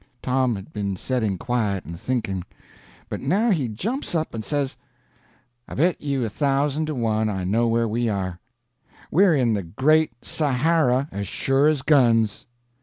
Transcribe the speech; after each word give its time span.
Tom 0.23 0.55
had 0.55 0.73
been 0.73 0.95
setting 0.95 1.37
quiet 1.37 1.85
and 1.85 1.99
thinking; 1.99 2.43
but 3.07 3.21
now 3.21 3.51
he 3.51 3.67
jumps 3.67 4.15
up 4.15 4.33
and 4.33 4.43
says: 4.43 4.75
"I 5.67 5.75
bet 5.75 6.01
you 6.01 6.25
a 6.25 6.27
thousand 6.29 6.87
to 6.87 6.95
one 6.95 7.29
I 7.29 7.43
know 7.43 7.67
where 7.67 7.87
we 7.87 8.09
are. 8.09 8.39
We're 9.11 9.35
in 9.35 9.53
the 9.53 9.61
Great 9.61 10.13
Sahara, 10.23 11.07
as 11.11 11.27
sure 11.27 11.67
as 11.67 11.83
guns!" 11.83 12.47